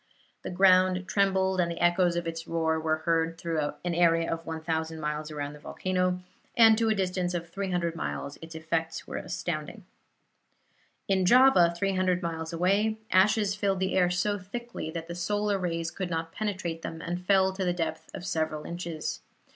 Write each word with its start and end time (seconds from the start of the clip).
The 0.41 0.49
ground 0.49 1.07
trembled 1.07 1.59
and 1.61 1.69
the 1.69 1.79
echoes 1.79 2.15
of 2.15 2.25
its 2.25 2.47
roar 2.47 2.79
were 2.79 2.95
heard 3.05 3.37
through 3.37 3.73
an 3.85 3.93
area 3.93 4.33
of 4.33 4.43
1,000 4.47 4.99
miles 4.99 5.29
around 5.29 5.53
the 5.53 5.59
volcano, 5.59 6.19
and 6.57 6.75
to 6.79 6.89
a 6.89 6.95
distance 6.95 7.35
of 7.35 7.51
300 7.51 7.95
miles 7.95 8.39
its 8.41 8.55
effects 8.55 9.05
were 9.05 9.17
astounding. 9.17 9.85
In 11.07 11.23
Java, 11.23 11.71
300 11.77 12.23
miles 12.23 12.51
away, 12.51 12.97
ashes 13.11 13.53
filled 13.53 13.79
the 13.79 13.93
air 13.93 14.09
so 14.09 14.39
thickly 14.39 14.89
that 14.89 15.07
the 15.07 15.13
solar 15.13 15.59
rays 15.59 15.91
could 15.91 16.09
not 16.09 16.31
penetrate 16.31 16.81
them, 16.81 16.99
and 17.03 17.23
fell 17.23 17.53
to 17.53 17.63
the 17.63 17.71
depth 17.71 18.09
of 18.15 18.25
several 18.25 18.63
inches. 18.65 19.21